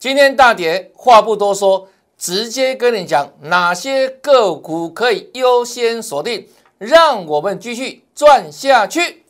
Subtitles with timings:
[0.00, 6.46] 今天大跌，话不多说，直接跟你讲哪些个股可以优先锁定，
[6.78, 9.24] 让我们继续赚下去。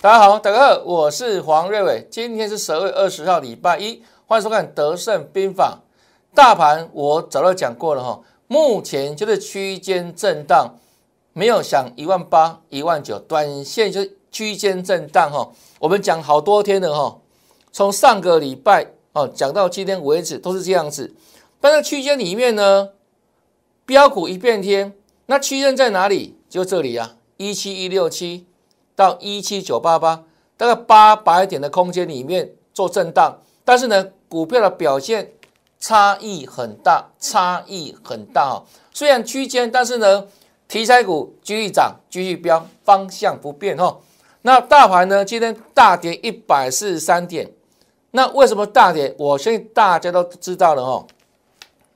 [0.00, 5.80] 大家好，大家好，我是黄瑞伟，今天是十二月二十号，礼拜一，欢迎收看《德胜兵法》。
[6.34, 8.20] 大盘我早就讲过了哈，
[8.52, 10.74] 目前就是区间震荡，
[11.32, 15.52] 没有想一万八、一万九，短线就是区间震荡哈。
[15.78, 17.20] 我们讲好多天了哈，
[17.70, 21.14] 从上个礼拜哦讲到今天为止都是这样子。
[21.60, 22.88] 但是区间里面呢，
[23.86, 24.94] 标股一片天，
[25.26, 26.36] 那区间在哪里？
[26.48, 28.46] 就这里啊，一七一六七。
[28.96, 30.24] 到一七九八八，
[30.56, 35.32] 大概八百点的空间里面做震荡，但是呢，股票的表现
[35.80, 38.62] 差异很大，差异很大
[38.92, 40.26] 虽然区间，但是呢，
[40.68, 43.98] 题材股继续涨，继续飙，方向不变哈。
[44.42, 47.50] 那大盘呢，今天大跌一百四十三点。
[48.12, 49.14] 那为什么大跌？
[49.18, 51.06] 我相信大家都知道了哈。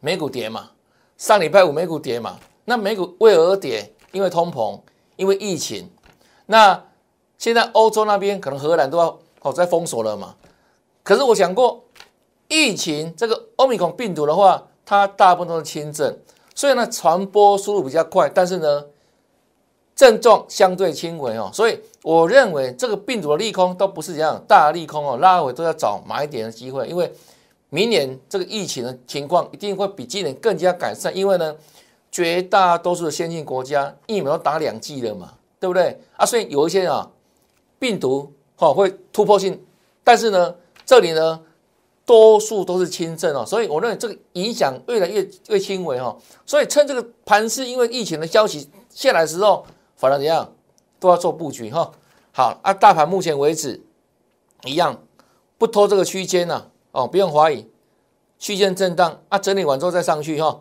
[0.00, 0.70] 美股跌嘛，
[1.19, 2.39] 上礼拜五美股跌嘛。
[2.64, 3.92] 那美股为何跌？
[4.12, 4.81] 因为通膨，
[5.16, 5.91] 因为疫情。
[6.47, 6.83] 那
[7.37, 10.37] 现在欧洲那边可能荷兰都要哦在封锁了嘛，
[11.03, 11.84] 可是我想过，
[12.48, 16.17] 疫情这个欧米孔病毒的话，它大部分都是轻症，
[16.55, 18.84] 所以呢传播速度比较快，但是呢
[19.97, 27.12] 症状相对轻微哦，所以我认为这个病毒的利空都不是这样大利空哦，拉回都要找买点的机会，因为
[27.70, 31.55] 明年这个疫情的情况一定会比今年更加改善，因为呢
[32.11, 36.25] 绝大多数的先进国家疫苗都打两剂了嘛，对不对啊？
[36.25, 37.11] 所以有一些啊。
[37.77, 39.62] 病毒哈会突破性，
[40.03, 40.55] 但是呢，
[40.87, 41.39] 这里呢
[42.06, 49.64] 多数都是轻症哦，所以我认为这个影响越来越越轻微哈，所以趁这个盘势因为疫情的消息下来的时候，
[49.97, 50.55] 反而怎样
[51.00, 51.91] 都要做布局哈。
[52.32, 53.80] 好啊，大盘目前为止
[54.64, 55.03] 一样
[55.56, 57.66] 不拖这个区间呐哦，不用怀疑，
[58.38, 60.60] 区间震荡啊，整理完之后再上去哈。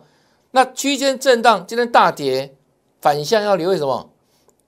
[0.52, 2.54] 那区间震荡今天大跌，
[3.00, 4.10] 反向要留意什么？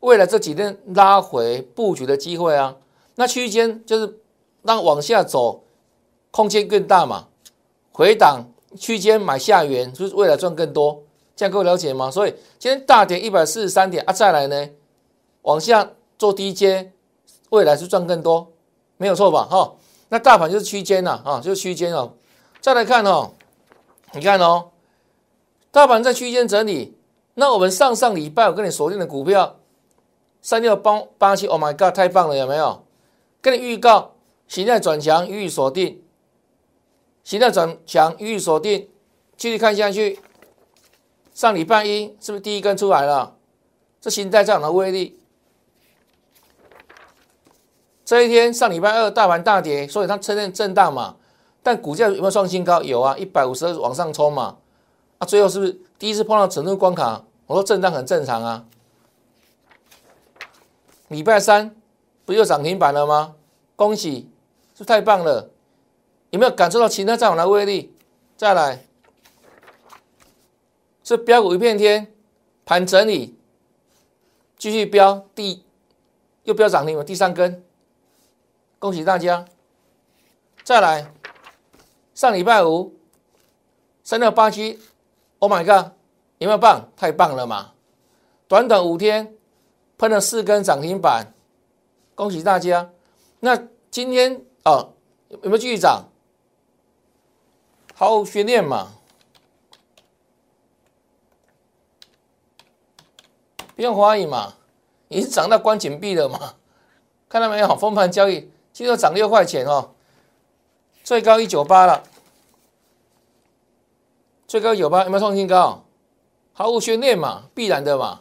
[0.00, 2.76] 为了这几天拉回布局的机会啊，
[3.14, 4.18] 那区间就是
[4.62, 5.64] 让往下走，
[6.36, 7.28] 空间更大嘛。
[7.92, 8.44] 回档
[8.76, 11.02] 区间买下缘，就是为了赚更多，
[11.34, 12.10] 这样各位了解吗？
[12.10, 14.68] 所以今天大跌一百四十三点啊，再来呢，
[15.42, 16.92] 往下做低阶，
[17.48, 18.52] 未来是赚更多，
[18.98, 19.44] 没有错吧？
[19.50, 19.76] 哈，
[20.10, 22.12] 那大盘就是区间呐，啊，就是区间哦。
[22.60, 23.30] 再来看哦，
[24.12, 24.72] 你看哦，
[25.70, 26.98] 大盘在区间整理，
[27.32, 29.56] 那我们上上礼拜我跟你锁定的股票。
[30.42, 32.84] 三六八八七，Oh my God，太棒了，有没有？
[33.40, 34.12] 跟你预告，
[34.46, 36.02] 形态转强，予以锁定。
[37.26, 38.88] 形态转强，予以锁定。
[39.36, 40.20] 继续看下去，
[41.34, 43.34] 上礼拜一是不是第一根出来了？
[44.00, 45.18] 这形态这样的威力。
[48.04, 51.16] 这一天上礼拜二大盘大跌，所以它出现震荡嘛。
[51.64, 52.80] 但股价有没有创新高？
[52.80, 54.58] 有啊，一百五十二往上冲嘛。
[55.18, 57.24] 啊，最后是不是第一次碰到整数关卡？
[57.48, 58.64] 我说震荡很正常啊。
[61.08, 61.74] 礼拜三
[62.24, 63.34] 不又涨停板了吗？
[63.74, 64.30] 恭喜，
[64.74, 65.50] 是是太棒了！
[66.36, 67.96] 有没有感受到其他战场的威力？
[68.36, 68.84] 再来，
[71.02, 72.12] 这标股一片天，
[72.66, 73.38] 盘整理，
[74.58, 75.64] 继续标，第
[76.42, 77.64] 又标涨停了，第三根，
[78.78, 79.46] 恭喜大家！
[80.62, 81.10] 再来，
[82.14, 82.94] 上礼拜五
[84.04, 84.78] 三六八七
[85.38, 85.92] ，Oh my god，
[86.36, 86.92] 有没有棒？
[86.98, 87.72] 太棒了嘛！
[88.46, 89.32] 短短五天。
[89.96, 91.32] 喷了四根涨停板，
[92.14, 92.90] 恭喜大家！
[93.40, 93.56] 那
[93.90, 94.90] 今天啊，
[95.30, 96.04] 有没有继续涨？
[97.98, 98.92] 毫无悬念嘛，
[103.74, 104.52] 不用怀疑嘛，
[105.08, 106.56] 已经涨到关紧闭了嘛？
[107.26, 107.74] 看到没有？
[107.74, 109.94] 封盘交易，今天涨六块钱哦，
[111.02, 112.02] 最高一九八了，
[114.46, 115.86] 最高九八有没有创新高？
[116.52, 118.20] 毫无悬念嘛，必然的嘛。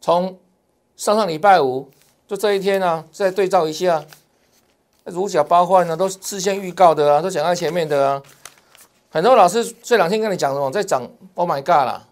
[0.00, 0.40] 从
[0.96, 1.92] 上上礼拜五
[2.26, 4.04] 就这一天呢，再对照一下，
[5.10, 8.22] 如假包换呢，都事先预告的啊，都讲在前面的啊。
[9.10, 12.08] 很多老师这两天跟你讲什么，在涨，Oh my God 啦，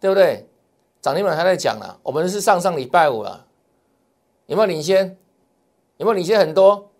[0.00, 0.48] 对不对？
[1.02, 3.44] 涨停板还在讲了，我们是上上礼拜五了，
[4.46, 5.16] 有没有领先？
[5.98, 6.90] 有没有领先很多？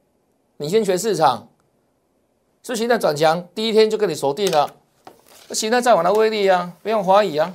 [0.59, 1.49] 领先全市场，
[2.63, 3.47] 是形态转强？
[3.55, 4.71] 第一天就跟你锁定了，
[5.49, 7.53] 那现在再往的威力啊，不用怀疑啊。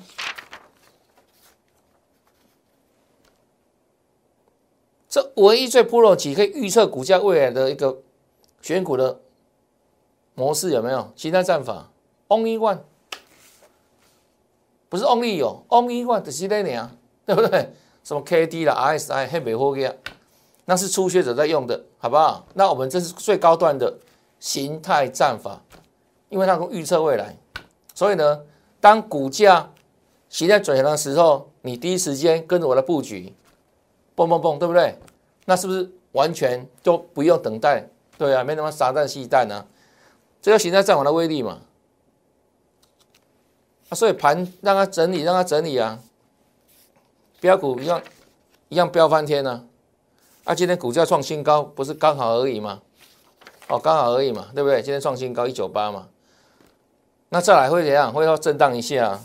[5.11, 7.97] 这唯一最 pro 级可以预测股价未来的一个
[8.61, 9.19] 选股的
[10.35, 11.11] 模式有没有？
[11.17, 11.91] 其他战法
[12.29, 12.79] ？Only one，
[14.87, 16.95] 不是 only 有 only one 的是那样，
[17.27, 17.73] 对不对？
[18.05, 19.93] 什么 K D 啦 R S I 黑美货嘅，
[20.63, 22.47] 那是初学者在用的，好不好？
[22.53, 23.93] 那我们这是最高段的
[24.39, 25.61] 形态战法，
[26.29, 27.37] 因为它能预测未来，
[27.93, 28.39] 所以呢，
[28.79, 29.73] 当股价
[30.29, 33.33] 形态转强的时候，你第一时间跟着我的布局，
[34.27, 34.95] 蹦蹦蹦，对不对？
[35.45, 37.87] 那是不是完全就不用等待？
[38.17, 39.65] 对啊，没那么傻蛋细蛋呢，
[40.41, 41.59] 这个形态战法的威力嘛。
[43.89, 45.99] 啊，所以盘让它整理，让它整理啊。
[47.39, 48.01] 标股一样
[48.69, 49.65] 一样飙翻天呢，
[50.43, 52.81] 啊，今天股价创新高，不是刚好而已吗？
[53.67, 54.83] 哦，刚好而已嘛，对不对？
[54.83, 56.09] 今天创新高一九八嘛，
[57.29, 58.13] 那再来会怎样？
[58.13, 59.19] 会要震荡一下，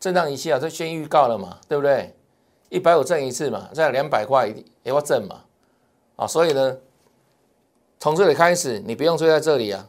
[0.00, 2.17] 震荡一下，这先预告了嘛，对不对？
[2.68, 5.44] 一百五挣一次嘛，再两百块也要挣嘛，
[6.16, 6.76] 啊，所以呢，
[7.98, 9.88] 从这里开始，你不用追在这里啊，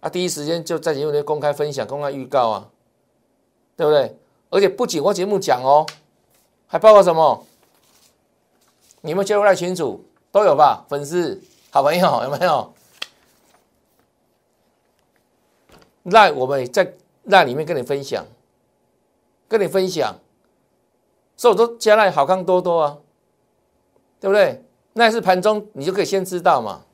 [0.00, 2.70] 啊，第一时间就在节目里公开分享、公开预告啊，
[3.76, 4.16] 对不对？
[4.50, 5.84] 而且不仅我节目讲哦，
[6.66, 7.44] 还包括什么？
[9.00, 10.86] 你们加入赖群组都有吧？
[10.88, 12.72] 粉丝、好朋友有没有？
[16.04, 16.94] 赖我们在
[17.24, 18.24] 赖里面跟你分享，
[19.48, 20.14] 跟你分享，
[21.36, 22.98] 所以我都加赖好看多多啊，
[24.20, 24.64] 对不对？
[24.92, 26.84] 那是盘中你就可以先知道嘛。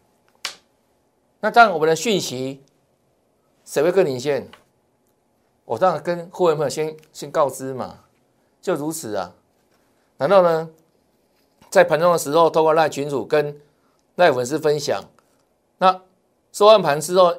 [1.40, 2.62] 那当然我们的讯息
[3.64, 4.48] 谁会更领先？
[5.64, 8.00] 我当然跟会员朋友先先告知嘛，
[8.60, 9.34] 就如此啊。
[10.16, 10.68] 难道呢，
[11.70, 13.60] 在盘中的时候，透过赖群主跟
[14.16, 15.04] 赖粉丝分享，
[15.78, 16.02] 那
[16.52, 17.34] 收完盘之后，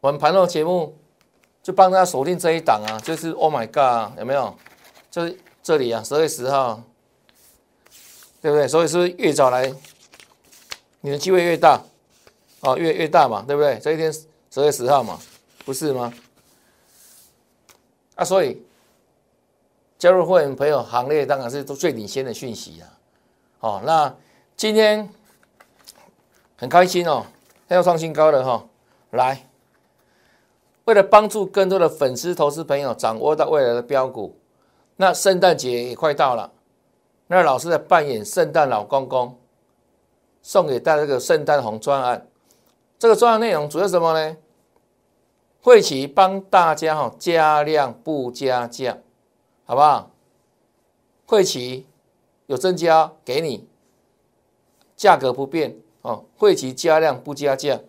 [0.00, 0.96] 我们盘中节目
[1.62, 4.56] 就帮大家锁定这一档啊，就是 Oh my God，有没有？
[5.10, 6.80] 就是这里啊，十月十号，
[8.40, 8.68] 对不对？
[8.68, 9.74] 所以是越早来，
[11.00, 11.82] 你的机会越大？
[12.60, 13.76] 哦，越越大嘛，对不对？
[13.80, 15.18] 这一天十月十号嘛，
[15.64, 16.14] 不是吗？
[18.14, 18.62] 啊，所以
[19.98, 22.86] 加入会员朋友行列当然是最领先的讯息啊。
[23.58, 24.14] 哦，那
[24.56, 25.08] 今天
[26.56, 27.26] 很开心哦，
[27.66, 28.64] 要创新高了哈。
[29.10, 29.44] 来，
[30.84, 34.38] 为了帮助更多的粉丝、投资朋友掌握到未来的标股，
[34.96, 36.50] 那圣诞节也快到了，
[37.26, 39.38] 那老师在扮演圣诞老公公，
[40.42, 42.26] 送给大家这个圣诞红专案。
[42.98, 44.36] 这个专案内容主要什么呢？
[45.60, 48.96] 会期帮大家哈加量不加价，
[49.64, 50.10] 好不好？
[51.26, 51.84] 会期
[52.46, 53.68] 有增加给你，
[54.96, 56.24] 价格不变哦。
[56.38, 57.80] 会期加量不加价，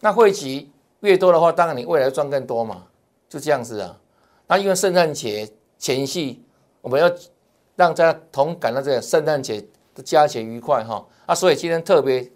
[0.00, 2.86] 那会期越多的话，当然你未来赚更多嘛，
[3.28, 3.98] 就这样子啊。
[4.46, 6.42] 那因为圣诞节前夕，
[6.80, 7.08] 我们要
[7.76, 9.64] 让大家同感到这个圣诞节
[9.94, 12.30] 的佳节愉快哈啊，所以今天特别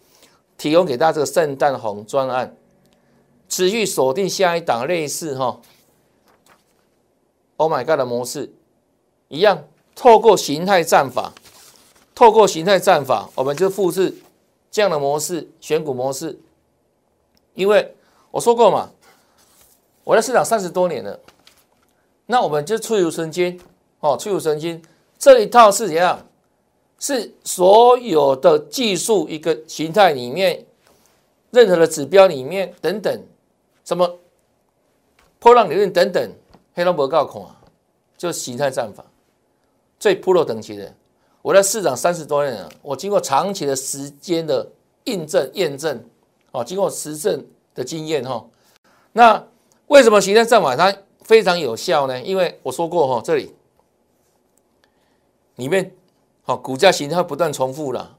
[0.56, 2.56] 提供给大家这个圣诞红专案。
[3.48, 5.60] 持续锁定下一档类似哈
[7.58, 8.50] ，Oh my God 的模式
[9.28, 11.34] 一样，透过形态战法，
[12.14, 14.16] 透过形态战法，我们就复制
[14.70, 16.40] 这样的模式，选股模式。
[17.52, 17.94] 因为
[18.30, 18.90] 我说过嘛，
[20.04, 21.20] 我在市场三十多年了，
[22.26, 23.60] 那我们就出有神经
[24.00, 24.82] 哦，出有神经
[25.18, 26.26] 这一套是怎样？
[26.98, 30.64] 是所有的技术一个形态里面，
[31.50, 33.20] 任何的指标里面等等。
[33.84, 34.18] 什么
[35.40, 36.32] 波浪理论等等，
[36.74, 37.60] 黑龙博告孔啊，
[38.16, 39.04] 就是形态战法
[39.98, 40.94] 最 pro 等级的。
[41.42, 44.64] 我在市场三十多年了，我经过长期的时间的
[45.04, 46.00] 印证验证，
[46.52, 47.44] 哦，经过实证
[47.74, 48.46] 的经验哈。
[49.10, 49.44] 那
[49.88, 50.96] 为什么形态战法它
[51.32, 52.20] 非常有效呢？
[52.20, 53.54] 因为我说过哈，这里
[55.54, 55.94] 里面
[56.42, 58.18] 好股价形态不断重复了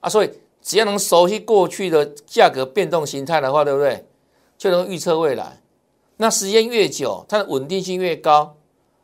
[0.00, 0.30] 啊，所以
[0.62, 4.06] 只要能熟悉过去的价格变动形态的话，对不对？
[4.56, 5.60] 就能预测未来，
[6.16, 8.56] 那时间越久，它的稳定性越高，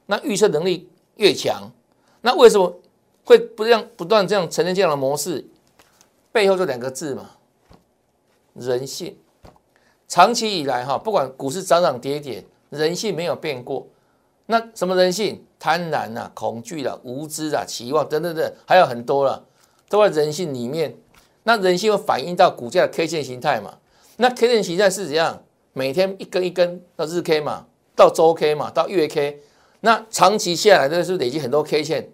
[0.07, 1.71] 那预测能力越强。
[2.23, 2.81] 那为什么
[3.27, 5.47] 会不这样不断这样呈现这样的模式？
[6.33, 7.33] 背后就两个字嘛，
[8.55, 9.19] 人性。
[10.09, 12.43] 长期以来哈，不管股市涨涨跌跌，
[12.73, 13.87] 人性没有变过。
[14.47, 15.45] 那什么人性？
[15.59, 19.47] 贪婪啊、恐惧啊、无知啊、期望等等等，还有很多了，
[19.89, 20.93] 都在人性里面。
[21.45, 23.79] 那人性会反映到股价的 K 线形态嘛？
[24.17, 25.45] 那 K 线形态是怎样？
[25.73, 29.41] 每天一根一根到日 K 嘛，到周 K 嘛，到月 K，
[29.81, 32.11] 那长期下来都是累积很多 K 线，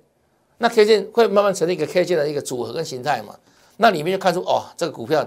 [0.58, 3.34] 那 K 线会慢慢成立一个 K 线的一个组合跟形态嘛？
[3.78, 5.26] 那里面就看出哦，这个股票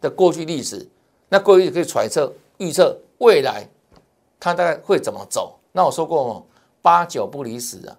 [0.00, 0.88] 的过去历史，
[1.28, 3.68] 那过去可以揣测预测未来
[4.40, 5.60] 它大概会怎么走。
[5.70, 6.44] 那我说过，
[6.82, 7.96] 八九不离十啊。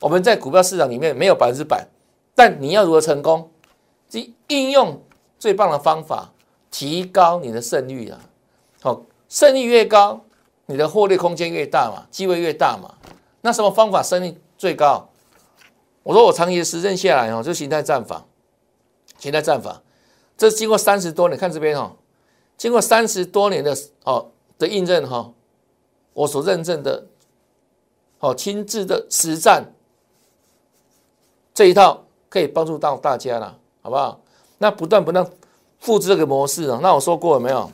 [0.00, 1.86] 我们在股票市场里面没有百分之百，
[2.34, 3.50] 但你要如何成功？
[4.08, 5.00] 即应用
[5.38, 6.32] 最棒的方法。
[6.72, 8.20] 提高你的胜率啊，
[8.80, 10.20] 好，胜率越高，
[10.66, 12.94] 你的获利空间越大嘛，机会越大嘛。
[13.40, 15.08] 那什么方法胜率最高？
[16.04, 18.24] 我说我长期实证下来哦，就形态战法，
[19.18, 19.82] 形态战法，
[20.38, 21.96] 这经过三十多年，看这边哦，
[22.56, 25.32] 经过三十多年的哦的印证哈，
[26.20, 27.02] 我所认证的，
[28.18, 29.64] 哦亲自的实战
[31.54, 34.20] 这一套可以帮助到大家了，好不好？
[34.58, 35.26] 那不断不断
[35.78, 37.70] 复制这个模式啊，那我说过了没有？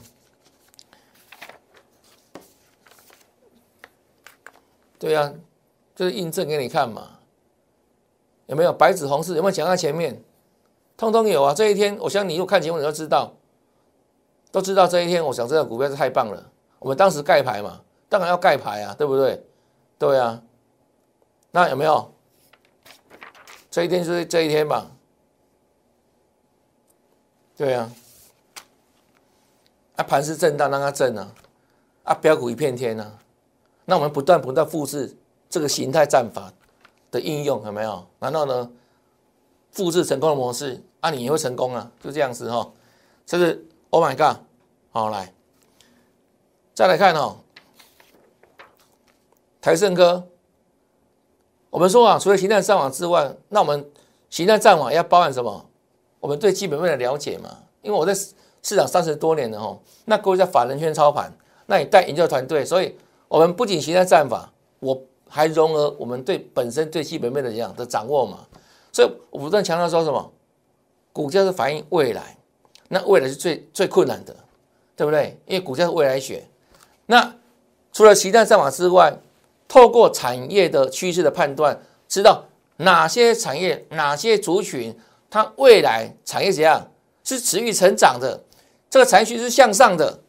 [4.97, 5.35] 对呀，
[5.97, 7.11] 就是印证给你看嘛。
[8.47, 9.35] 有没有白纸红字？
[9.35, 10.23] 有没有讲在前面？
[10.97, 11.53] 通通有啊！
[11.53, 13.33] 这一天，我相信你又看节目，你都知道，
[14.53, 15.25] 都知道这一天。
[15.25, 16.51] 我想这个股票是太棒了。
[16.79, 19.45] 我们当时盖牌嘛，当然要盖牌啊，对不对？
[19.99, 20.43] 对啊。
[21.51, 22.13] 那有没有？
[23.71, 24.91] 这一天就是这一天吧。
[27.57, 27.93] 对啊。
[29.97, 31.33] 啊，盘是震荡，让它震啊。
[32.05, 33.19] 啊，标股一片天啊。
[33.85, 35.17] 那我们不断不断复制
[35.49, 36.53] 这个形态战法。
[37.09, 38.05] 的应用有没有？
[38.19, 38.71] 然后呢，
[39.71, 42.69] 复制成功的模式啊，你也会成功啊，就这样子哈。
[43.25, 44.43] 这是 Oh my God，
[44.91, 45.33] 好来，
[46.75, 47.39] 再来看哦，
[49.67, 50.23] 台盛科，
[51.71, 53.85] 我们说啊，除了形态战法之外，那我们
[54.31, 55.67] 形态战法要包含什么？
[56.21, 57.51] 我们对基本面的了解嘛。
[57.83, 62.97] 因为我在市场三十多年了哈，那各位在法人圈操盘，那你带研究团队，所以
[63.27, 65.03] 我们不仅形态战法，我。
[65.29, 68.47] 还融合我们对本身对基本面的这样的掌握嘛？
[68.93, 70.33] 所以我不断强调说什么，
[71.13, 72.39] 股价是反映未来，
[72.87, 74.37] 那未来是最最困难的，
[74.95, 75.37] 对不对？
[75.47, 76.47] 因为股价是未来学。
[77.07, 77.35] 那
[77.93, 79.19] 除了形态战法之外，
[79.69, 82.45] 透过产业的趋势的判断，知道
[82.79, 84.97] 哪些产业、哪些族群，
[85.31, 86.91] 它未来产业怎样
[87.25, 88.41] 是持续成长的，
[88.89, 90.21] 这个产业是向上的，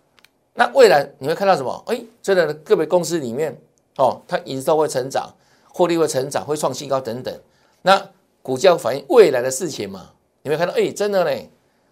[0.53, 1.83] 那未来你会看到什么？
[1.87, 3.57] 哎，这个个别公司里面。
[3.99, 5.27] 哦，它营收会成长，
[5.73, 7.35] 获利会成长，会创新高等等。
[7.81, 7.99] 那
[8.43, 10.11] 股价反映未来的事情嘛？
[10.43, 11.49] 你会看到，哎，真的嘞。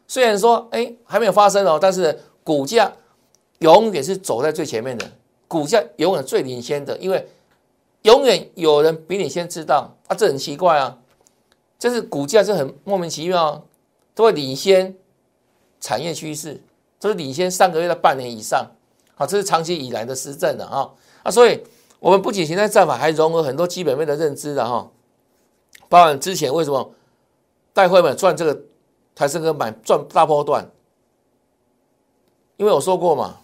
[0.07, 2.93] 虽然说，哎，还没有发生哦，但是股价
[3.57, 5.11] 永远是走在最前面的，
[5.47, 7.27] 股价永远最领先的，因为
[8.05, 10.97] 永远有人比你先知道啊，这很奇怪啊。
[11.77, 13.65] 就是股价是很莫名其妙，
[14.13, 14.95] 都会领先
[15.79, 16.63] 产业趋势，
[17.00, 18.71] 都是领先三个月到半年以上。
[19.15, 20.89] 好，这是长期以来的实证的啊
[21.24, 21.62] 啊，所以。
[21.97, 24.91] 我们不仅现在战法，还融合很多基本面的认知的哈，
[25.89, 26.93] 包含之前为什么
[27.74, 28.62] 带会们赚这个
[29.15, 30.69] 台升科买赚大波段，
[32.57, 33.39] 因为我说过嘛，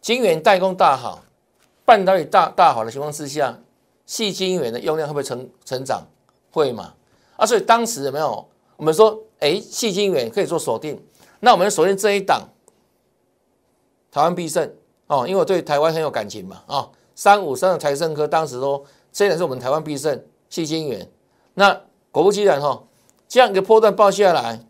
[0.00, 1.24] 晶圆代工大好，
[1.84, 3.58] 半导体大大好的情况之下，
[4.06, 6.06] 细晶圆的用量会不会成成长？
[6.50, 6.94] 会嘛？
[7.36, 11.02] 啊，所以当时有没有我们说，哎，细晶圆可以做锁定，
[11.40, 12.48] 那我们锁定这一档，
[14.10, 14.72] 台湾必胜。
[15.06, 21.06] 哦，因为我对台湾很有感情嘛，啊，三五三的台盛科当时说，虽然是我们台湾必胜，细晶圆，
[21.52, 22.84] 那果不其然哈，
[23.28, 24.64] 这样一个波段报下来，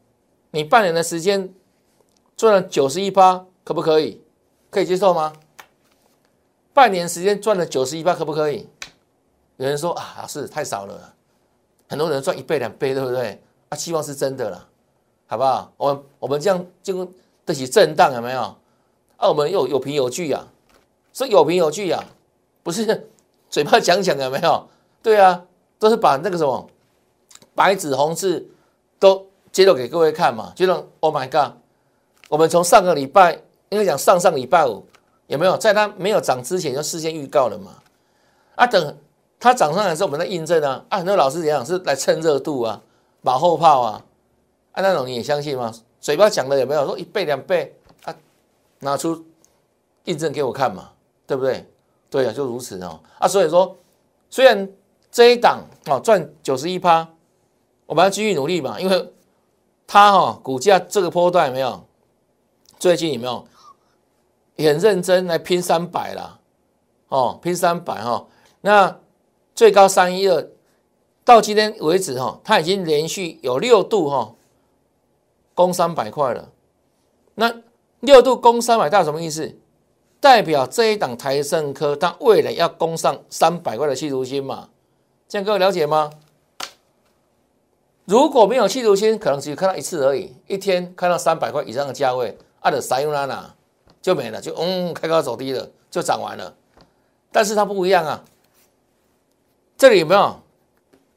[0.50, 1.54] 你半年的时间
[2.36, 4.20] 赚了九十一趴，可不可以？
[4.70, 5.32] 可以接受吗？
[6.74, 8.68] 半年时间赚了九十一趴，可不可以？
[9.56, 11.14] 有人说啊，是太少了，
[11.88, 13.40] 很多人赚一倍两倍，对不对？
[13.68, 14.68] 啊，希望是真的了，
[15.28, 15.72] 好不好？
[15.76, 17.08] 我们我们这样就
[17.46, 18.40] 得起震荡，有没有？
[19.16, 20.44] 啊，我们又有凭有据呀，
[21.12, 22.04] 是有凭有据呀，
[22.64, 23.08] 不是
[23.48, 24.68] 嘴巴讲讲有没有？
[25.00, 25.44] 对啊，
[25.78, 26.68] 都是把那个什么
[27.54, 28.44] 白纸红字
[28.98, 30.52] 都揭露给各位看嘛。
[30.56, 31.52] 就让 Oh my God，
[32.28, 33.34] 我们从上个礼拜
[33.68, 34.84] 应该讲上上礼拜五
[35.34, 37.72] 有没有在它没有涨之前就事先预告了嘛？
[38.54, 38.96] 啊，等
[39.40, 40.84] 它涨上来之后，我们在印证啊。
[40.88, 42.80] 啊，很多老师怎样是来蹭热度啊，
[43.20, 44.04] 马后炮啊，
[44.70, 45.74] 啊那种你也相信吗？
[46.00, 48.14] 嘴巴讲的有没有说一倍两倍啊？
[48.78, 49.24] 拿出
[50.04, 50.92] 印证给我看嘛，
[51.26, 51.68] 对不对？
[52.08, 53.00] 对啊，就如此哦。
[53.18, 53.76] 啊，所以说，
[54.30, 54.68] 虽然
[55.10, 57.08] 这一档哦赚九十一趴，
[57.86, 59.12] 我们要继续努力嘛，因为
[59.84, 61.84] 它哈股价这个波段有没有？
[62.78, 63.44] 最近有没有
[64.56, 66.38] 也很认真来拼三百啦？
[67.08, 68.26] 哦，拼三百哈。
[68.60, 68.98] 那
[69.54, 70.48] 最高三一二，
[71.24, 74.34] 到今天为止哈，它已经连续有六度哈
[75.54, 76.50] 攻三百块了。
[77.34, 77.62] 那
[78.00, 79.56] 六度攻三百大什么意思？
[80.20, 84.70] 代表这一档台盛科，它未来要攻上三百块的气图心嘛？
[85.28, 86.10] 这样各位了解吗？
[88.06, 93.54] 如果没有气图心，可能只看到一次而已，一天看到三百块以上的价位，按的啥用啦啦
[94.04, 96.54] 就没了，就嗯开高走低了，就涨完了。
[97.32, 98.22] 但是它不一样啊，
[99.78, 100.42] 这里有没有？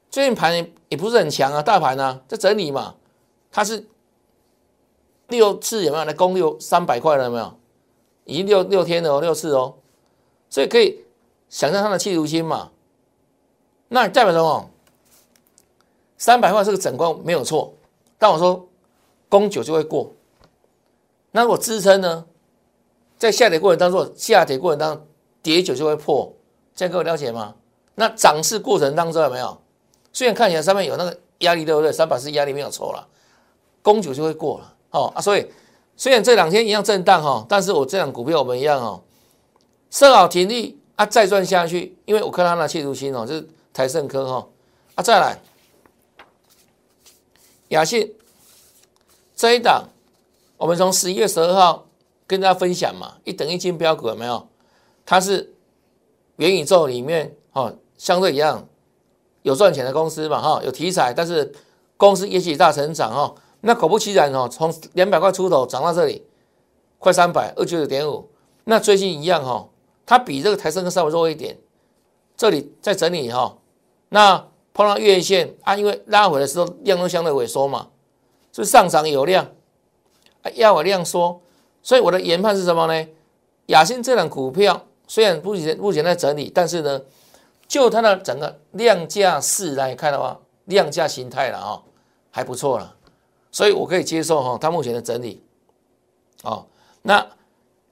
[0.08, 2.94] 最近盘也不是很强啊，大盘啊在整理嘛，
[3.52, 3.86] 它是。
[5.26, 7.24] 六次有没有来攻六三百块了？
[7.24, 7.54] 有没有？
[8.24, 9.74] 已经六六天了哦，六次哦，
[10.48, 11.04] 所以可以
[11.50, 12.70] 想象它的气如心嘛。
[13.88, 14.70] 那代表什么？
[16.16, 17.74] 三百块是个整关没有错，
[18.16, 18.66] 但我说
[19.28, 20.10] 攻九就会过。
[21.32, 22.24] 那我支撑呢？
[23.18, 25.06] 在下跌过程当中，下跌过程当中
[25.42, 26.32] 跌九就会破，
[26.74, 27.54] 这样各位了解吗？
[27.96, 29.58] 那涨势过程当中有没有？
[30.12, 31.90] 虽然看起来上面有那个压力，对不对？
[31.90, 33.08] 三百是压力没有错了，
[33.82, 35.20] 攻九就会过了哦啊！
[35.20, 35.50] 所以
[35.96, 39.02] 虽然这两天一样震荡哈，但是我这样股票我们一样哦，
[39.90, 44.48] 设好停利啊，再赚下去，因为我看他那切入心哦，就是台盛科哈
[44.94, 45.40] 啊，再来
[47.68, 48.14] 雅信
[49.34, 49.88] 这一档，
[50.56, 51.87] 我们从十一月十二号。
[52.28, 54.46] 跟大家分享嘛，一等一金标股有没有？
[55.06, 55.54] 它是
[56.36, 58.68] 元宇宙里面哈，相对一样
[59.40, 61.50] 有赚钱的公司嘛哈，有题材，但是
[61.96, 63.34] 公司业绩大成长哈。
[63.62, 66.22] 那果不其然哦，从两百块出头涨到这里，
[66.98, 68.28] 快三百二九九点五。
[68.64, 69.66] 那最近一样哈，
[70.04, 71.58] 它比这个台升跟稍微弱一点，
[72.36, 73.56] 这里在整理哈。
[74.10, 77.88] 那碰到月线啊，因为拉回的时候量都相对萎缩嘛，
[78.52, 79.48] 是上涨有量，
[80.54, 81.40] 要我量缩。
[81.88, 83.08] 所以我的研判是什么呢？
[83.68, 87.00] 雅信这档股票虽然目前目前在整理，但是呢，
[87.66, 91.80] 就它的整个量价势来看的话，量价形态了啊，
[92.30, 92.94] 还不错了，
[93.50, 95.42] 所以我可以接受哈，它目前的整理，
[96.42, 96.66] 哦，
[97.00, 97.26] 那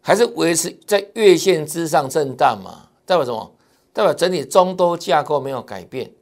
[0.02, 3.50] 还是维持在月线之上震荡嘛，代表什么？
[3.94, 6.12] 代表整体中多架构没有改变，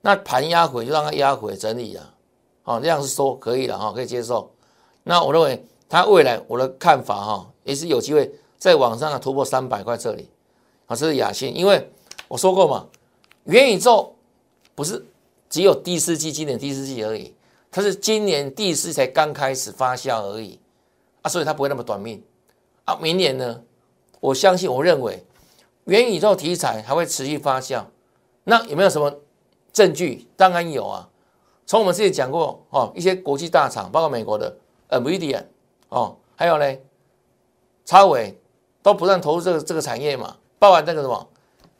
[0.00, 2.14] 那盘压回就让它压回整理了，
[2.64, 4.50] 哦，这样是说可以了哈，可以接受。
[5.04, 5.64] 那我认为。
[5.92, 10.26] 它未来我的看法哈，也是有机会在网上啊突破三百块这里，
[10.86, 11.92] 啊，这是雅信，因为
[12.28, 12.86] 我说过嘛，
[13.44, 14.16] 元宇宙
[14.74, 15.04] 不是
[15.50, 17.34] 只有第四季今年第四季而已，
[17.70, 20.58] 它是今年第四才刚开始发酵而已
[21.20, 22.22] 啊，所以它不会那么短命
[22.86, 22.96] 啊。
[22.96, 23.62] 明年呢，
[24.18, 25.22] 我相信我认为
[25.84, 27.84] 元宇宙题材还会持续发酵，
[28.44, 29.14] 那有没有什么
[29.74, 30.26] 证据？
[30.38, 31.06] 当然有啊，
[31.66, 34.56] 从我们之前讲过哦，一些国际大厂，包括美国的
[34.88, 35.44] Nvidia。
[35.92, 36.76] 哦，还有呢，
[37.84, 38.34] 超伟
[38.82, 41.28] 都不让投入这个这个产业嘛，包含那个什么，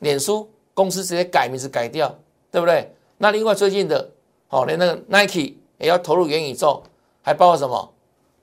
[0.00, 2.14] 脸书公司直接改名字改掉，
[2.50, 2.94] 对不对？
[3.16, 4.10] 那另外最近的，
[4.50, 6.82] 哦，连那个 Nike 也要投入元宇宙，
[7.22, 7.94] 还包括什么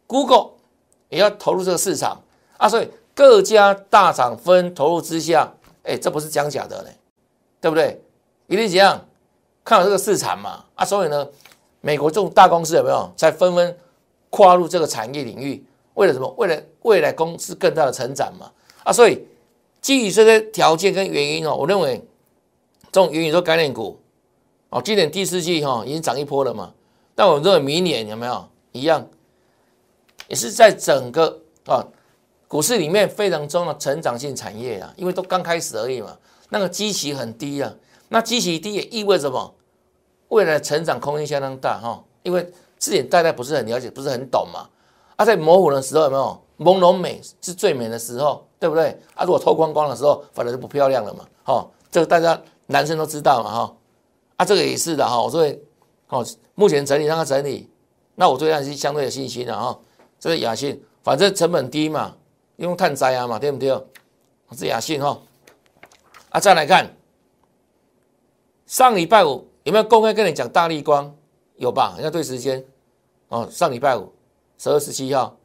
[0.07, 0.53] ，Google
[1.09, 2.19] 也要投入这个市场
[2.57, 5.53] 啊，所以各家大厂分投入之下，
[5.83, 6.97] 哎，这不是讲假的嘞，
[7.61, 8.01] 对不对？
[8.47, 9.05] 一定怎样
[9.63, 11.27] 看好这个市场嘛，啊，所以呢，
[11.81, 13.77] 美国这种大公司有没有在纷纷？
[14.29, 15.63] 跨入这个产业领域，
[15.95, 16.31] 为了什么？
[16.37, 18.51] 为了未来公司更大的成长嘛！
[18.83, 19.25] 啊，所以
[19.81, 22.01] 基于这些条件跟原因哦，我认为
[22.91, 23.99] 这种元宇宙概念股
[24.69, 26.73] 哦，今年第四季哈已经涨一波了嘛。
[27.15, 29.05] 但我认为明年有没有一样，
[30.27, 31.83] 也是在整个啊
[32.47, 36.15] 股市里面非常重要的成长性产业啊，因为都刚开始而已嘛，
[36.49, 37.75] 那个基期很低啊。
[38.09, 39.55] 那基期低也意味着什么？
[40.29, 42.47] 未来成长空间相当大哈，因为。
[42.79, 44.67] 这点大家不是很了解，不是很懂嘛？
[45.17, 48.97] 啊，在模糊的时候有没有朦胧美是最美的时候，对不对？
[49.15, 51.25] 啊，如果透光光的时候，反而就不漂亮了嘛。
[51.43, 53.51] 哈，这个大家男生都知道嘛。
[53.51, 53.75] 哈，
[54.37, 55.21] 啊，这个也是的哈。
[55.21, 55.43] 我说，
[56.07, 57.69] 哦，目前整理让它整理，
[58.15, 59.77] 那我对它是相对有信心的哈。
[60.17, 62.15] 这是雅信，反正成本低嘛，
[62.55, 63.69] 用碳摘啊嘛，对不对？
[64.57, 65.19] 是雅信哈。
[66.29, 66.95] 啊，再来看
[68.65, 71.13] 上礼拜五有没有公开跟你讲大力光？
[71.59, 71.97] 有吧？
[71.99, 72.63] 要对时间
[73.27, 73.45] 哦。
[73.51, 74.09] 上礼拜五，
[74.57, 75.35] 十二十七号，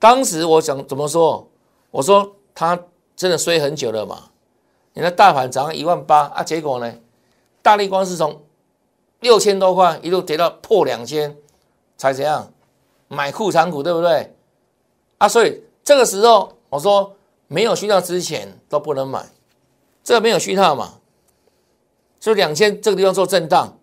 [0.00, 1.48] 当时我想怎么说？
[1.92, 2.78] 我说他
[3.14, 4.30] 真的衰很久了嘛。
[4.92, 6.92] 你的大盘涨一万八啊，结果呢，
[7.62, 8.42] 大力光是从
[9.20, 11.36] 六千多块一路跌到破两千，
[11.96, 12.52] 才怎样
[13.06, 14.34] 买库藏股，对不对？
[15.18, 17.14] 啊，所以这个时候我说
[17.46, 19.24] 没有讯号之前都不能买，
[20.02, 20.94] 这个没有讯号嘛，
[22.18, 23.78] 所以两千这个地方做震荡。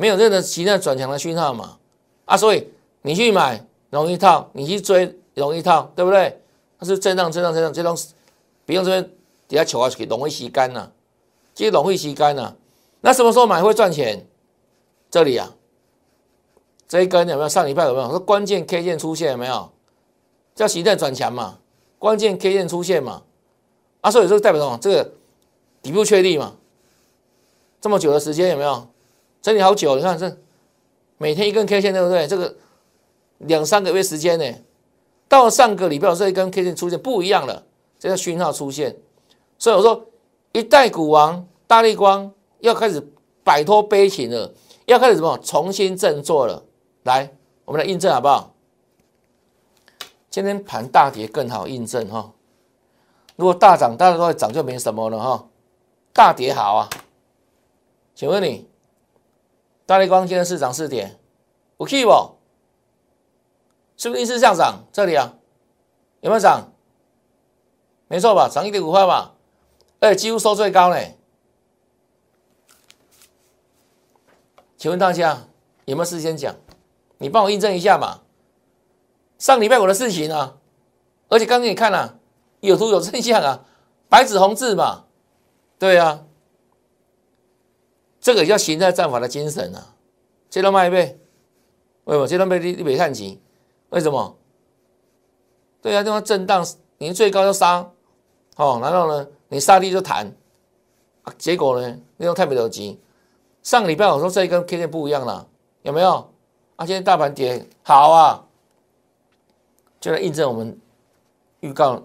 [0.00, 1.76] 没有任何其他转强的讯号嘛？
[2.24, 2.66] 啊，所以
[3.02, 6.40] 你去买容易套，你去追容易套，对不对？
[6.78, 7.94] 它是震荡、震荡、震荡，这种
[8.64, 9.10] 不用这边
[9.46, 10.90] 底下求啊，给容易吸干呐，
[11.54, 12.54] 这些容易吸干呐。
[13.02, 14.26] 那什么时候买会赚钱？
[15.10, 15.54] 这里啊，
[16.88, 17.48] 这一根有没有？
[17.48, 18.08] 上礼拜有没有？
[18.08, 19.70] 说关键 K 线出现有没有？
[20.54, 21.58] 叫形态转强嘛？
[21.98, 23.22] 关键 K 线出现嘛？
[24.00, 24.78] 啊，所以这个代表什么？
[24.80, 25.12] 这个
[25.82, 26.54] 底部确立嘛？
[27.82, 28.89] 这么久的时间有没有？
[29.42, 30.36] 整理好久，你看这
[31.18, 32.26] 每天一根 K 线，对不对？
[32.26, 32.54] 这个
[33.38, 34.44] 两三个月时间呢，
[35.28, 37.64] 到了上个礼拜这一根 K 线出现不一样了，
[37.98, 38.96] 这个讯号出现，
[39.58, 40.06] 所以我说
[40.52, 43.02] 一代股王大力光要开始
[43.42, 44.52] 摆脱悲情了，
[44.86, 46.64] 要开始什么重新振作了。
[47.04, 47.32] 来，
[47.64, 48.54] 我们来印证好不好？
[50.28, 52.32] 今天盘大跌更好印证哈。
[53.36, 55.48] 如果大涨，大家都会涨就没什么了哈。
[56.12, 56.88] 大跌好啊，
[58.14, 58.68] 请问你，
[59.90, 61.18] 大力光今天市涨四点，
[61.76, 62.36] 我 keep 不？
[63.96, 64.84] 是不是逆势上涨？
[64.92, 65.34] 这里啊，
[66.20, 66.72] 有没有涨？
[68.06, 69.34] 没错吧，涨一点五块吧，
[69.98, 70.96] 而且几乎收最高呢。
[74.76, 75.48] 请问大家
[75.86, 76.54] 有没有事先讲？
[77.18, 78.20] 你帮我印证一下嘛。
[79.40, 80.56] 上礼拜五的事情啊，
[81.28, 82.20] 而且刚给你看了，
[82.60, 83.64] 有图有真相啊，
[84.08, 85.06] 白纸红字嘛。
[85.80, 86.24] 对啊，
[88.20, 89.94] 这个叫形态战法的精神啊。
[90.48, 91.18] 这段卖呗，
[92.04, 93.40] 为什么这段被你你没看清？
[93.90, 94.36] 为什么？
[95.82, 96.66] 对啊，这方震荡，
[96.98, 97.90] 你最高就杀，
[98.56, 100.30] 哦，然后呢，你杀低就弹，
[101.38, 103.00] 结果呢，那种太没有急。
[103.62, 105.48] 上个礼拜我说这一根 K 线不一样了，
[105.82, 106.30] 有没有？
[106.76, 108.44] 啊，现在大盘跌好啊，
[110.00, 110.78] 就来印证我们
[111.60, 112.02] 预告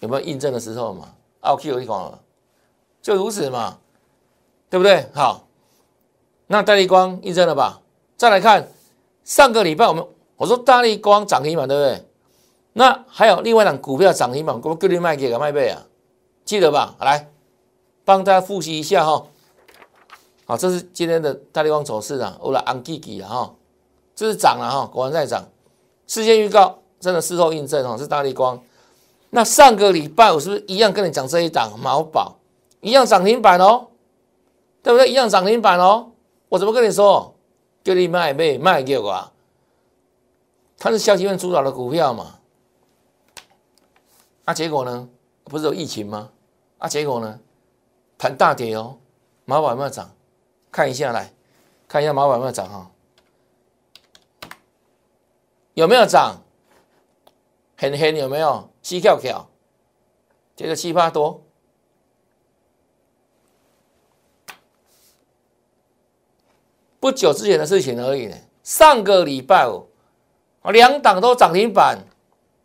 [0.00, 1.14] 有没有印证的时候嘛？
[1.40, 2.20] 啊，Q 一款了，
[3.02, 3.78] 就如此嘛，
[4.70, 5.06] 对不对？
[5.12, 5.46] 好，
[6.46, 7.82] 那大力光印证了吧？
[8.16, 8.68] 再来看
[9.24, 10.06] 上个礼拜我们
[10.36, 12.06] 我说大力光涨停板，对不对？
[12.72, 15.82] 那还有另外一档股票涨停板，我们各地卖给个卖贝啊，
[16.44, 16.94] 记得吧？
[17.00, 17.28] 来
[18.04, 19.26] 帮大家复习一下哈。
[20.46, 23.52] 好，这是今天的大力光走势啊，欧拉安吉吉哈，
[24.14, 25.48] 这是涨了哈，果然在涨。
[26.06, 28.60] 事先预告，真的事后印证哈，是大力光。
[29.30, 32.36] 那上个礼拜我是不是一样跟你讲这一档毛宝
[32.80, 33.86] 一样涨停板哦，
[34.82, 35.08] 对不对？
[35.08, 36.12] 一样涨停板哦，
[36.48, 37.34] 我怎么跟你说？
[37.82, 39.32] 叫你卖卖卖给我，
[40.78, 42.38] 它是消息面主导的股票嘛？
[44.44, 45.08] 啊结果呢？
[45.44, 46.30] 不是有疫情吗？
[46.78, 47.40] 啊，结果呢？
[48.18, 48.98] 盘大跌哦，
[49.44, 50.14] 毛宝有没有涨？
[50.70, 51.32] 看一下来，
[51.88, 52.90] 看一下毛板有没有涨哈？
[55.74, 56.42] 有没有涨？
[57.76, 58.68] 很很有没有？
[58.82, 59.48] 七跳跳，
[60.54, 61.42] 这个七八多，
[67.00, 68.36] 不久之前的事情而已呢。
[68.62, 69.86] 上个礼拜哦，
[70.70, 71.98] 两档都涨停板，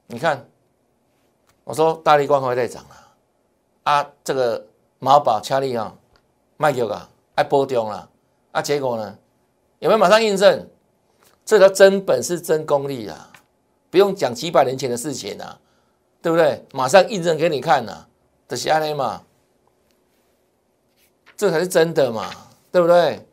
[0.08, 0.48] 你看，
[1.64, 2.96] 我说大力光会再涨了
[3.84, 4.68] 啊，这个
[5.00, 5.96] 毛宝、恰力啊，
[6.58, 7.02] 卖给我。
[7.38, 8.10] 还波动了
[8.54, 8.62] 啊？
[8.62, 9.18] 结果呢？
[9.80, 10.70] 有没有马上印证？
[11.44, 13.30] 这叫真本事、真功力啊！
[13.90, 15.60] 不用讲几百年前的事情啊，
[16.22, 16.66] 对不对？
[16.72, 18.06] 马上印证给你看呐，
[18.48, 19.24] 这是安内嘛？
[21.36, 22.32] 这才是真的嘛，
[22.72, 23.25] 对不对？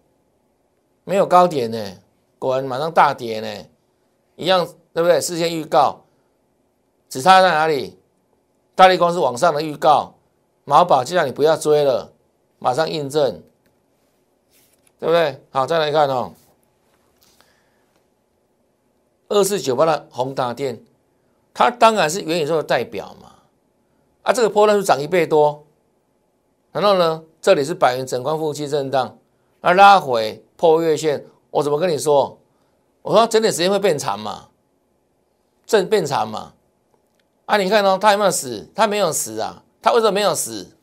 [1.05, 1.99] 没有高点呢，
[2.39, 3.67] 果然马上大跌呢，
[4.37, 5.21] 一样对不对？
[5.21, 6.05] 事先预告，
[7.09, 7.99] 只差在哪里？
[8.75, 10.15] 大力光是往上的预告，
[10.65, 12.13] 毛宝就让你不要追了，
[12.59, 13.43] 马上印证。
[14.99, 15.43] 对不对？
[15.51, 16.33] 好，再来看哦，
[19.29, 20.81] 二四九八的宏达电，
[21.53, 23.33] 它当然是元宇宙的代表嘛。
[24.23, 25.67] 啊，这个波段是涨一倍多，
[26.71, 29.19] 然后呢，这里是百元整关附近震荡，
[29.61, 32.39] 而拉回破月线，我怎么跟你说？
[33.03, 34.47] 我说整点时间会变长嘛，
[35.67, 36.53] 正变长嘛。
[37.47, 38.71] 啊，你看哦，他有没有死？
[38.73, 40.77] 他没有死啊，他为什么没有死？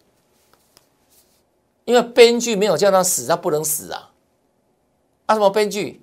[1.85, 4.11] 因为编剧没有叫他死，他不能死啊。
[5.27, 6.01] 啊，什么编剧？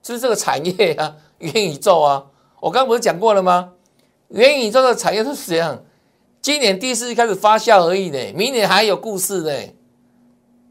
[0.00, 2.24] 就是这个产业啊， 元宇宙啊。
[2.60, 3.74] 我刚刚不是讲过了吗？
[4.28, 5.84] 元宇宙的产业是怎样？
[6.40, 9.52] 今年第四季开始发酵而已呢，明年还有故事呢。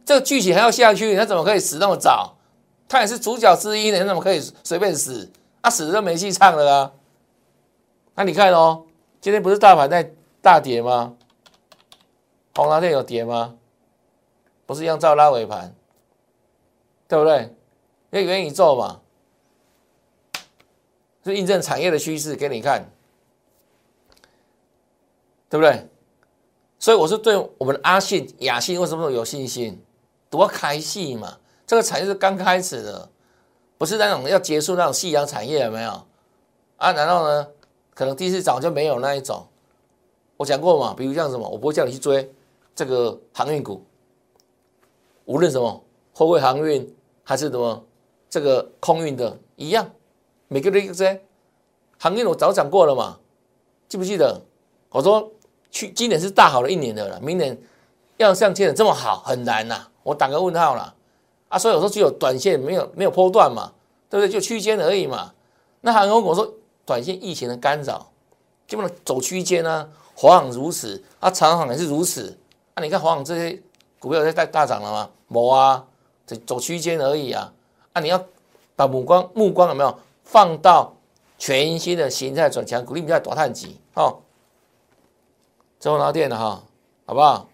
[0.05, 2.37] 这个剧情还要下去，他怎么可以死那么早？
[2.87, 5.31] 他也是主角之一呢，怎么可以随便死？
[5.63, 6.93] 他死了就没戏唱了啊！
[8.13, 8.85] 那你看哦，
[9.19, 11.15] 今天不是大盘在大跌吗？
[12.53, 13.55] 红蓝电有跌吗？
[14.67, 15.75] 不是一样照拉尾盘，
[17.07, 17.55] 对不对？
[18.11, 19.01] 因为元宇宙嘛，
[21.23, 22.91] 是印证产业的趋势给你看，
[25.49, 25.87] 对不对？
[26.77, 29.83] 所以我是对我们的阿信、雅信为什么有信心？
[30.35, 31.37] 多开戏嘛！
[31.65, 33.09] 这个产业是刚开始的，
[33.77, 35.91] 不是那种要结束那种夕阳产业，有没有？
[36.77, 37.47] 啊，然后呢，
[37.93, 39.47] 可能第一次涨就没有那一种。
[40.37, 42.31] 我讲过嘛，比如像什么，我不会叫你去追
[42.75, 43.85] 这个航运股，
[45.25, 47.83] 无论什么货柜航运还是什么。
[48.27, 49.89] 这个空运的一样，
[50.49, 51.21] 每个人这
[51.97, 53.17] 行业我早讲过了嘛，
[53.87, 54.41] 记不记得？
[54.89, 55.31] 我说
[55.71, 57.57] 去今年是大好的一年的了，明年
[58.17, 60.93] 要像今年这么好很难呐，我打个问号了
[61.49, 61.57] 啊！
[61.57, 63.71] 所以我说只有短线没有没有波段嘛，
[64.07, 64.29] 对不对？
[64.29, 65.33] 就区间而已嘛。
[65.81, 66.47] 那航空我说
[66.85, 68.05] 短线疫情的干扰，
[68.67, 72.37] 基本上走区间呢，华航如此啊，长航也是如此
[72.75, 72.83] 啊。
[72.83, 73.59] 你看华航这些
[73.99, 75.09] 股票在大大涨了吗？
[75.27, 75.83] 没啊，
[76.27, 77.51] 走走区间而已啊。
[77.93, 78.23] 啊你要
[78.75, 80.93] 把目光目光有没有放到
[81.39, 84.19] 全新的形态转强，股利比较短碳级，哦，
[85.79, 86.63] 中华电了哈，
[87.07, 87.49] 好不好？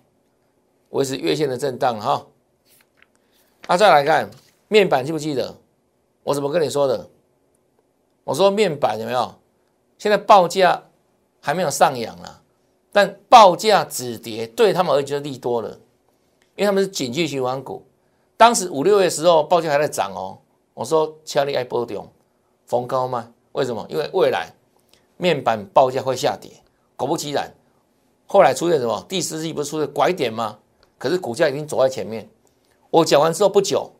[0.89, 2.25] 维持月线的震荡哈。
[3.71, 4.29] 那再来看
[4.67, 5.55] 面板，记不记得
[6.23, 7.09] 我怎么跟你说的？
[8.25, 9.33] 我说面板有没有？
[9.97, 10.83] 现在报价
[11.39, 12.41] 还没有上扬啊，
[12.91, 15.69] 但报价止跌对他们而言就利多了，
[16.57, 17.81] 因为他们是景气循环股。
[18.35, 20.37] 当时五六月时候报价还在涨哦，
[20.73, 22.11] 我说强力爱波动，
[22.65, 23.25] 逢高卖。
[23.53, 23.87] 为什么？
[23.87, 24.53] 因为未来
[25.15, 26.51] 面板报价会下跌。
[26.97, 27.49] 果不其然，
[28.27, 29.05] 后来出现什么？
[29.07, 30.59] 第四季不是出现拐点吗？
[30.97, 32.29] 可是股价已经走在前面。
[32.91, 33.91] 我讲完之后不久，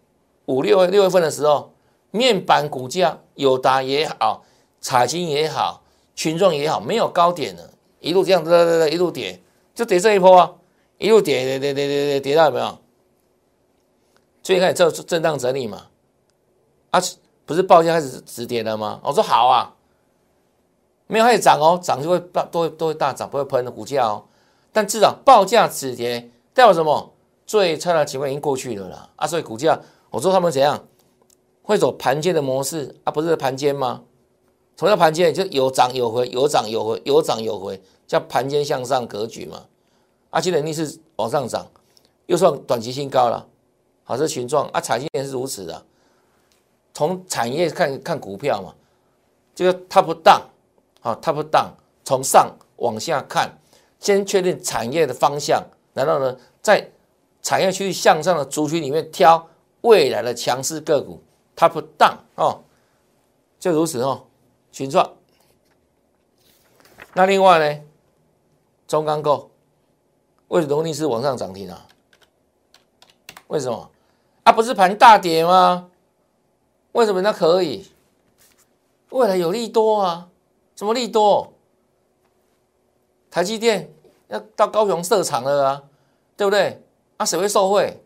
[0.45, 1.73] 五六月六月份的时候，
[2.11, 4.43] 面板股价友达也好，
[4.79, 5.81] 彩晶也好，
[6.13, 9.41] 群众也好，没有高点了，一路这样，哒哒哒，一路跌，
[9.73, 10.53] 就跌这一波啊，
[10.99, 12.77] 一路跌跌跌跌跌跌跌到有没有？
[14.43, 15.87] 最开始做震荡整理嘛，
[16.91, 17.01] 啊。
[17.43, 19.01] 不是报价开始止跌了吗？
[19.03, 19.75] 我说好啊，
[21.07, 24.23] 没有开始涨哦，涨就会大都会都会大涨，不会喷的股价哦。
[24.71, 27.13] 但至少报价止跌代表什么？
[27.51, 29.27] 最差的情况已经过去了啦啊！
[29.27, 29.77] 所以股价，
[30.09, 30.81] 我说他们怎样
[31.61, 33.11] 会走盘间的模式啊？
[33.11, 34.03] 不是盘间吗？
[34.77, 35.33] 什么叫盘间？
[35.33, 39.65] 就有涨有回，有涨有回，有涨有回，叫盘间向上格局嘛。
[40.29, 41.67] 啊，今天逆势往上涨，
[42.27, 43.45] 又算短期新高了。
[44.05, 45.83] 好，这群状啊，产业也是如此的。
[46.93, 48.73] 从产业看看股票嘛，
[49.53, 50.43] 这个 top down
[51.01, 51.71] 啊 top down
[52.05, 53.51] 从上往下看，
[53.99, 55.61] 先确定产业的方向，
[55.93, 56.89] 然后呢，再
[57.41, 59.47] 产业区域向上的族群里面挑
[59.81, 61.21] 未来的强势个股
[61.55, 62.63] top down 哦，
[63.59, 64.27] 就如此哦，
[64.71, 65.13] 群状。
[67.13, 67.81] 那另外呢，
[68.87, 69.51] 中钢构
[70.47, 71.87] 为什么逆势往上涨停啊？
[73.47, 73.89] 为什么？
[74.43, 75.89] 啊，不是盘大跌吗？
[76.93, 77.91] 为什么那可以？
[79.09, 80.29] 未来有利多啊？
[80.75, 81.53] 什么利多？
[83.29, 83.93] 台积电
[84.27, 85.83] 要到高雄设厂了啊，
[86.37, 86.81] 对不对？
[87.21, 88.01] 啊，谁会受贿？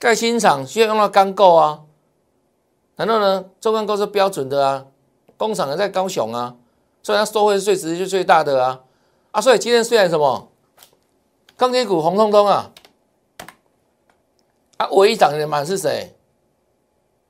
[0.00, 1.82] 盖新厂需要用到钢构啊，
[2.96, 3.44] 难道呢？
[3.60, 4.86] 中钢构是标准的啊，
[5.36, 6.56] 工厂也在高雄啊，
[7.00, 8.80] 所以它受贿是最直接、最大的啊。
[9.30, 10.50] 啊，所以今天虽然什么
[11.56, 12.72] 钢铁股红彤彤啊，
[14.78, 16.16] 啊，唯一涨的满是谁？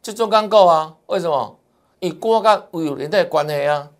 [0.00, 0.96] 就中钢构啊？
[1.08, 1.58] 为什么？
[2.00, 3.90] 以锅钢有连带关系啊？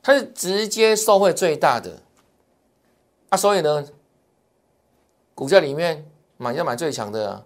[0.00, 1.98] 它是直接受贿最大的
[3.30, 3.84] 啊，所以呢，
[5.36, 6.04] 股价里面
[6.38, 7.44] 买要买最强的啊，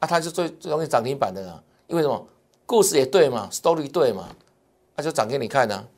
[0.00, 2.28] 啊，它是最最容易涨停板的啊，因为什么？
[2.66, 4.28] 故事也对嘛，story 对嘛，
[4.94, 5.88] 那就涨给你看呢。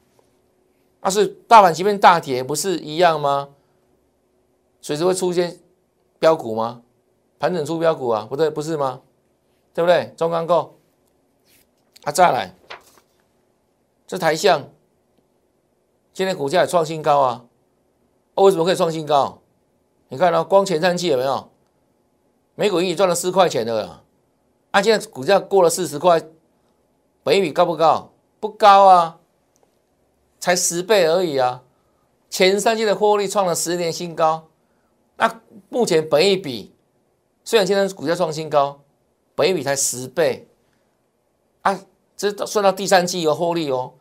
[1.00, 3.48] 啊，是大盘即便大跌，不是一样吗？
[4.81, 5.59] 随时会出现
[6.20, 6.83] 标股吗？
[7.40, 8.24] 盘整出标股啊？
[8.31, 9.00] 不对，不是吗？
[9.74, 10.14] 对不对？
[10.16, 10.79] 中钢构。
[12.05, 12.55] 啊，再来，
[14.07, 14.68] 这台象
[16.12, 17.44] 今天股价也创新高啊！
[18.37, 19.39] 为什么可以创新高？
[20.11, 21.51] 你看到光前三季有没有？
[22.57, 24.03] 每股盈利赚了四块钱的
[24.73, 24.83] 啊！
[24.83, 26.20] 现在股价过了四十块，
[27.23, 28.12] 本益比高不高？
[28.40, 29.18] 不高啊，
[30.40, 31.62] 才十倍而已啊！
[32.29, 34.49] 前三季的获利创了十年新高，
[35.16, 36.75] 那目前本一比
[37.44, 38.81] 虽然现在股价创新高，
[39.37, 40.49] 本一比才十倍
[41.62, 41.81] 啊！
[42.16, 43.94] 这算到第三季有获利哦，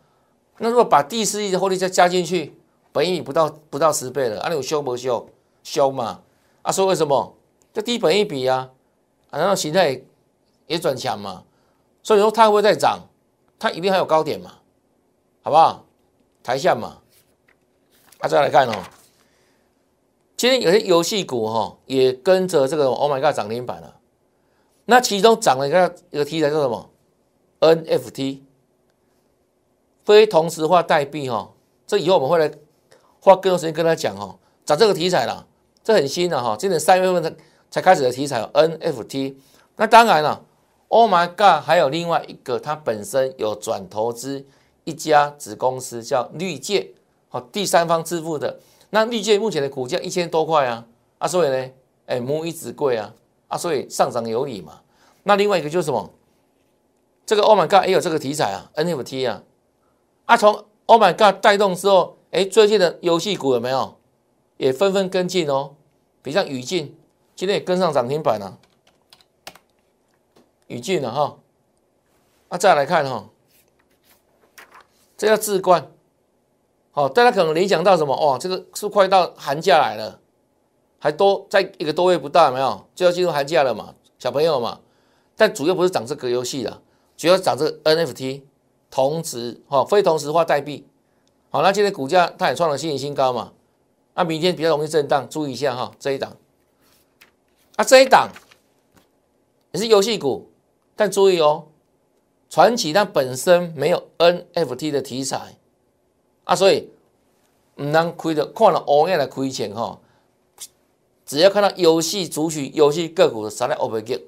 [0.58, 2.60] 那如果把第四季的获利再加进去，
[2.92, 5.30] 本益比不到不到十倍了，啊，你有修不修？
[5.70, 6.24] 修嘛？
[6.64, 7.36] 啊，说为什么？
[7.72, 8.72] 这低本一比啊，
[9.30, 10.02] 啊然后形态
[10.66, 11.44] 也转强嘛，
[12.02, 13.08] 所以说它会再涨，
[13.60, 14.56] 它一定还有高点嘛，
[15.44, 15.86] 好不好？
[16.42, 16.98] 台下嘛，
[18.18, 18.74] 啊，再来看哦，
[20.36, 24.00] 今天有些游戏股哈也跟着这个 Oh my God 涨停板了，
[24.86, 26.90] 那其中涨了一个一个题材叫什么
[27.60, 28.42] ？NFT
[30.04, 31.54] 非同时化代币哈，
[31.86, 32.52] 这以后我们会来
[33.22, 35.46] 花更多时间跟他讲哈，涨这个题材了，
[35.90, 37.34] 这很新的哈，今年三月份才
[37.72, 39.34] 才开始的题材 NFT。
[39.78, 40.46] 那当然了
[40.88, 44.46] ，Oh my God，还有另外一个，它本身有转投资
[44.84, 46.92] 一家子公司叫绿界，
[47.30, 48.60] 好，第三方支付的。
[48.92, 50.86] 那绿界目前的股价一千多块啊，
[51.18, 51.72] 啊，所以呢，
[52.06, 53.12] 哎，母以子贵啊，
[53.48, 54.82] 啊，所以上涨有理嘛。
[55.24, 56.08] 那另外一个就是什么？
[57.26, 59.42] 这个 Oh my God 也有这个题材啊，NFT 啊，
[60.26, 63.98] 啊从 Oh my God 带动之后，哎，最近的游戏股有没有
[64.58, 65.72] 也纷纷跟进哦？
[66.22, 66.98] 比如像宇进，
[67.36, 68.58] 今天也跟上涨停板了，
[70.68, 71.38] 宇进了哈。
[72.50, 73.30] 啊，再来看哈，
[75.16, 75.92] 这叫智冠，
[76.92, 78.16] 好，大家可能联想到什么？
[78.16, 80.20] 哇，这个是快到寒假来了，
[80.98, 84.80] 还多在一个多月不到，没有就要进入寒假了嘛，小朋友嘛。
[85.36, 86.82] 但主要不是涨这个游戏的。
[87.16, 88.42] 主要涨这个 NFT，
[88.90, 90.88] 同值哈，非同值化代币。
[91.50, 93.54] 好，那今天股价它也创了新新高嘛？
[94.20, 96.36] 那明天比较容易震荡，注意一下哈，这一档。
[97.78, 98.30] 啊，这一档
[99.72, 100.50] 也是游戏股，
[100.94, 101.70] 但注意哦，
[102.50, 105.58] 传奇它本身没有 NFT 的题材
[106.44, 106.90] 啊，所以
[107.78, 109.98] 唔能亏的，看了欧样的亏钱哈。
[111.26, 114.22] 只要看到游戏主曲、游戏个股的啥来 over get，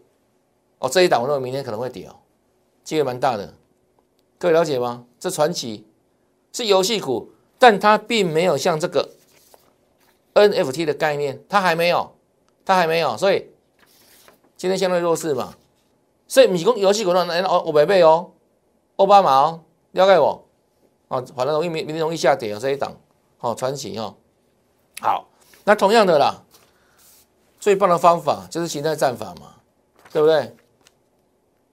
[0.80, 2.15] 哦，这一档我认为明天可能会跌哦，
[2.86, 3.54] 机会蛮大的。
[4.39, 5.06] 各位了解吗？
[5.19, 5.86] 这传奇
[6.54, 9.10] 是游戏股，但它并没有像这个
[10.34, 12.15] NFT 的概念，它还没有，
[12.65, 13.50] 它还没有，所以
[14.56, 15.56] 今天相对弱势嘛。
[16.28, 18.32] 所以米工游戏股那那哦，我没背哦，
[18.96, 20.48] 奥巴马哦，了解我
[21.10, 22.96] 哦，反正容易明明天容易下跌哦，这一档
[23.39, 24.15] 哦，传奇哦，
[25.02, 25.28] 好，
[25.65, 26.44] 那同样的啦。
[27.60, 29.56] 最棒的方法就是形态战法嘛，
[30.12, 30.56] 对不对？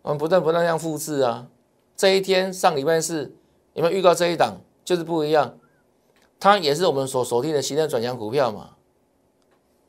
[0.02, 1.46] 我们不断不断这样复制啊。
[1.96, 3.34] 这一天上礼拜四
[3.74, 4.60] 有没有预告这一档？
[4.84, 5.58] 就是不一样，
[6.40, 8.70] 它也是我们所锁定的形态转强股票嘛。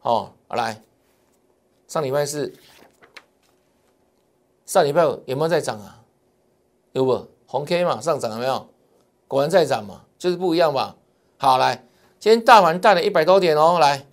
[0.02, 0.82] 哦，来，
[1.88, 2.54] 上礼拜四，
[4.66, 6.04] 上礼拜五有没有在涨啊？
[6.94, 7.28] 有不？
[7.46, 8.68] 红 K 嘛，上涨了没有？
[9.28, 10.96] 果然在涨嘛，就是不一样嘛。
[11.38, 11.88] 好，来，
[12.20, 14.06] 今天大盘带了一百多点哦，来。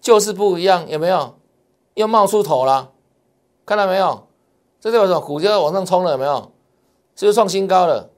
[0.00, 1.38] 就是不一样，有没有？
[1.94, 2.92] 又冒出头了，
[3.64, 4.28] 看到没有？
[4.80, 5.20] 这代表什么？
[5.20, 6.52] 股价往上冲了，有没有？
[7.16, 8.10] 是不是创新高了？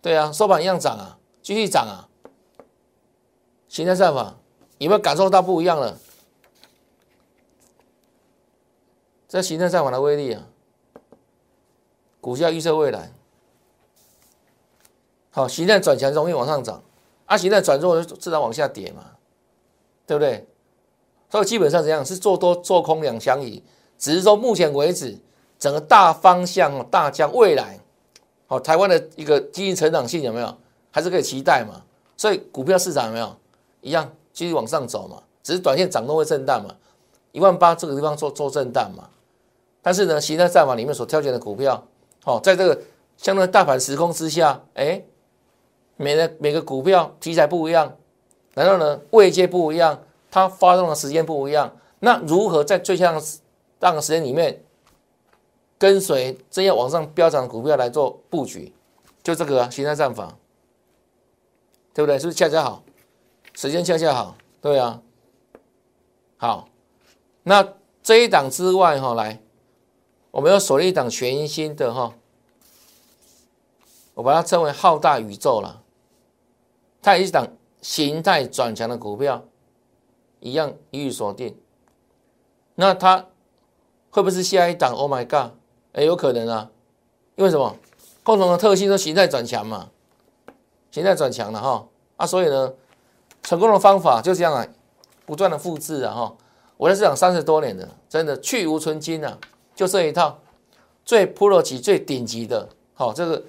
[0.00, 2.08] 对啊，收盘一样涨啊，继续涨啊。
[3.68, 4.36] 形态上法
[4.78, 5.98] 有没有感受到不一样了？
[9.28, 10.48] 这形态上法的威力啊，
[12.20, 13.12] 股价预测未来。
[15.30, 16.82] 好，形态转强容易往上涨，
[17.26, 19.12] 啊，形态转弱就自然往下跌嘛，
[20.04, 20.48] 对不对？
[21.30, 23.62] 所以基本上怎样是做多做空两相宜，
[23.96, 25.16] 只是说目前为止
[25.60, 27.78] 整个大方向大将未来，
[28.48, 30.58] 哦，台湾的一个经济成长性有没有
[30.90, 31.82] 还是可以期待嘛？
[32.16, 33.36] 所以股票市场有没有
[33.80, 35.22] 一样继续往上走嘛？
[35.42, 36.74] 只是短线涨动会震荡嘛？
[37.32, 39.08] 一万八这个地方做做震荡嘛？
[39.82, 41.82] 但是呢，形态战法里面所挑选的股票，
[42.24, 42.80] 哦，在这个
[43.16, 45.02] 相对大盘时空之下，哎，
[45.96, 47.96] 每个每个股票题材不一样，
[48.54, 49.98] 然后呢位阶不一样。
[50.32, 53.20] 它发动的时间不一样，那如何在最像
[53.80, 54.62] 当个时间里面
[55.76, 58.72] 跟随这样往上飙涨的股票来做布局？
[59.24, 60.32] 就这个啊形态战法，
[61.92, 62.18] 对不对？
[62.18, 62.82] 是不是恰恰好？
[63.54, 65.02] 时间恰恰好，对啊。
[66.36, 66.68] 好，
[67.42, 69.42] 那这一档之外哈，来，
[70.30, 72.14] 我们要锁定一档全新的哈，
[74.14, 75.82] 我把它称为浩大宇宙了。
[77.02, 77.46] 它也是一档
[77.80, 79.44] 形态转强的股票。
[80.42, 81.54] 一样一语锁定，
[82.74, 83.26] 那它
[84.08, 85.52] 会不会是下一档？Oh my god！
[85.92, 86.70] 哎，有可能啊，
[87.36, 87.76] 因为什么？
[88.22, 89.90] 共同的特性都形态转强嘛，
[90.90, 92.72] 形态转强了哈啊，所以呢，
[93.42, 94.66] 成功的方法就这样啊，
[95.24, 96.36] 不断的复制啊哈。
[96.76, 99.38] 我在市场三十多年了，真的去无存金啊，
[99.74, 100.38] 就这一套
[101.04, 103.42] 最 pro 级、最顶级的，好这个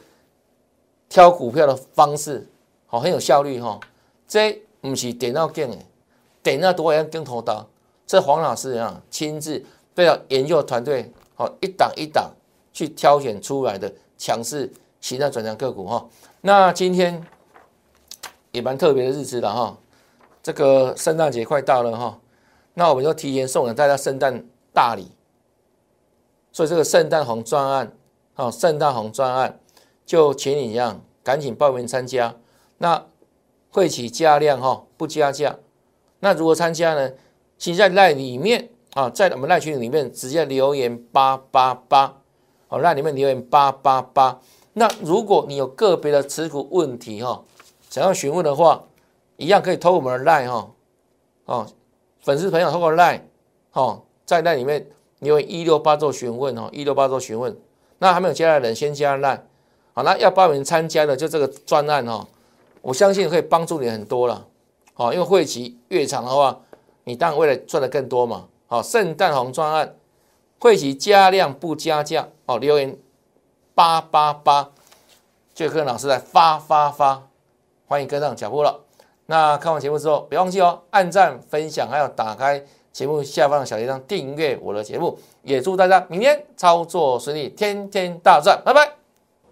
[1.10, 2.48] 挑股票的方式，
[2.88, 3.80] 好很有效率哈。
[4.28, 5.78] 这不是点到见的。
[6.44, 7.68] 点那多样跟头刀，
[8.08, 12.32] 这黄老师啊亲自被研究团队好一档一档
[12.74, 16.04] 去挑选出来的强势形态转强个股哈。
[16.42, 17.24] 那今天
[18.52, 19.78] 也蛮特别的日子了哈，
[20.42, 22.20] 这个圣诞节快到了哈，
[22.74, 25.12] 那我们就提前送给大家圣诞大礼，
[26.52, 27.96] 所以这个圣诞红专案
[28.34, 29.60] 啊，圣诞红专案
[30.04, 32.36] 就请你一样赶紧报名参加，
[32.80, 33.06] 那
[33.70, 35.58] 会起加量哈，不加价。
[36.22, 37.12] 那如何参加呢？
[37.58, 42.18] 请在赖里面啊，在我们赖群里面直接留言八八八，
[42.70, 44.40] 哦，赖里面留言八八八。
[44.74, 47.44] 那如果你有个别的持股问题哈，
[47.90, 48.84] 想要询问的话，
[49.38, 50.72] 一样可以透过我们的赖哈，
[51.46, 51.68] 哦，
[52.22, 53.28] 粉丝朋友透过赖，
[53.74, 54.88] 哦，在那里面
[55.20, 57.58] 留言一六八做询问哦，一六八做询问。
[58.00, 59.42] 那还没有加的人先加 Line，，
[59.94, 62.28] 好，那要报名参加的就这个专案哈，
[62.82, 64.48] 我相信可以帮助你很多了。
[64.94, 66.62] 好，因为会期越长的话，
[67.04, 68.48] 你当然为了赚的更多嘛。
[68.68, 69.96] 好，圣诞红专案，
[70.60, 72.30] 会期加量不加价。
[72.46, 72.98] 哦，留言
[73.82, 74.70] 八八八，
[75.56, 77.24] 就跟老师在发发发，
[77.88, 78.80] 欢迎跟上脚步了。
[79.26, 85.18] 那看完节目之后，别忘记哦，按赞、分享，还要打开节目下方的小铃铛订阅我的节目。
[85.42, 88.88] 也祝大家明天操作顺利，天天大赚，拜拜。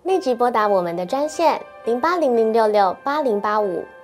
[0.04, 3.84] 立即拨打我们的专线零八零零六六八零八五。